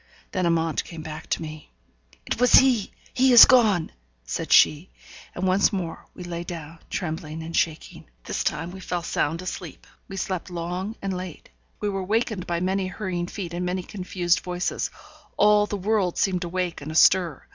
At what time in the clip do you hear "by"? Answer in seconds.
12.47-12.61